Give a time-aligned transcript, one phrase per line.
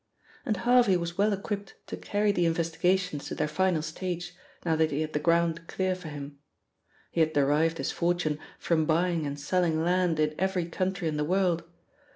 [0.47, 4.33] And Harvey was well equipped to carry the investigations to their final stage
[4.65, 6.39] now that he had the ground clear for him.
[7.11, 11.23] He had derived his fortune from buying and selling land in every country in the
[11.23, 11.65] world.